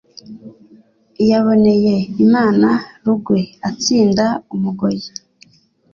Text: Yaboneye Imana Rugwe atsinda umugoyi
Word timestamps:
Yaboneye 1.29 1.95
Imana 2.25 2.69
Rugwe 3.05 3.39
atsinda 3.69 4.25
umugoyi 4.55 5.09